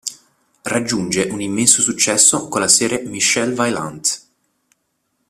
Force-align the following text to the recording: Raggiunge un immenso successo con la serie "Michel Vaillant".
Raggiunge 0.63 1.27
un 1.29 1.41
immenso 1.41 1.83
successo 1.83 2.47
con 2.47 2.59
la 2.61 2.67
serie 2.67 3.03
"Michel 3.05 3.53
Vaillant". 3.53 4.27